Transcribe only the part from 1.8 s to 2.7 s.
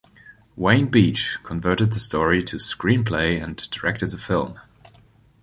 the story to